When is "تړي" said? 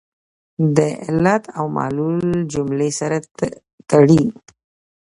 3.89-4.23